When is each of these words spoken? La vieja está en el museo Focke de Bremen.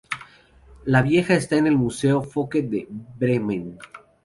La 0.83 1.03
vieja 1.03 1.35
está 1.35 1.57
en 1.57 1.67
el 1.67 1.77
museo 1.77 2.23
Focke 2.23 2.63
de 2.63 2.87
Bremen. 2.89 3.77